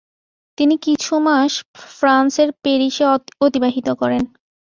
[0.57, 1.51] তিনি কিছু মাস
[1.91, 3.05] ফ্রান্স এর প্যারিস এ
[3.41, 4.21] অতিবাহিত করেন।